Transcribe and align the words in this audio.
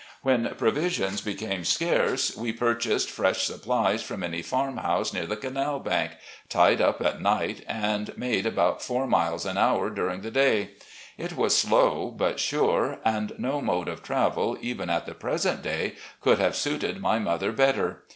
When 0.23 0.55
provisions 0.57 1.21
became 1.21 1.63
scarce 1.63 2.35
we 2.35 2.51
purchased 2.53 3.07
fresh 3.11 3.43
supplies 3.43 4.01
from 4.01 4.23
any 4.23 4.41
farm 4.41 4.77
house 4.77 5.13
near 5.13 5.27
the 5.27 5.35
canal 5.37 5.77
bank, 5.77 6.13
tied 6.49 6.81
up 6.81 7.01
at 7.01 7.21
night, 7.21 7.63
and 7.67 8.11
made 8.17 8.47
about 8.47 8.81
four 8.81 9.05
miles 9.05 9.45
an 9.45 9.59
hour 9.59 9.91
during 9.91 10.21
the 10.21 10.31
day. 10.31 10.71
It 11.19 11.37
was 11.37 11.55
slow 11.55 12.07
but 12.09 12.39
sure, 12.39 12.97
and 13.05 13.33
no 13.37 13.61
mode 13.61 13.87
of 13.87 14.01
travel, 14.01 14.57
even 14.59 14.89
at 14.89 15.05
the 15.05 15.13
present 15.13 15.61
day, 15.61 15.93
could 16.19 16.39
have 16.39 16.55
suited 16.55 16.99
my 16.99 17.19
mother 17.19 17.51
better. 17.51 18.01